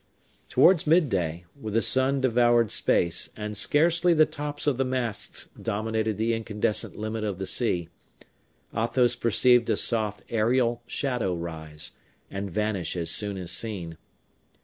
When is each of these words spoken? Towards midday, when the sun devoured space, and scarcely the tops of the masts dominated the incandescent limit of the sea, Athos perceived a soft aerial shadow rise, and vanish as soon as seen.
Towards 0.49 0.87
midday, 0.87 1.45
when 1.53 1.75
the 1.75 1.81
sun 1.83 2.21
devoured 2.21 2.71
space, 2.71 3.29
and 3.37 3.55
scarcely 3.55 4.15
the 4.15 4.25
tops 4.25 4.65
of 4.65 4.77
the 4.77 4.83
masts 4.83 5.51
dominated 5.61 6.17
the 6.17 6.33
incandescent 6.33 6.95
limit 6.95 7.23
of 7.23 7.37
the 7.37 7.45
sea, 7.45 7.87
Athos 8.75 9.13
perceived 9.13 9.69
a 9.69 9.77
soft 9.77 10.23
aerial 10.29 10.81
shadow 10.87 11.35
rise, 11.35 11.91
and 12.31 12.49
vanish 12.49 12.95
as 12.97 13.11
soon 13.11 13.37
as 13.37 13.51
seen. 13.51 13.95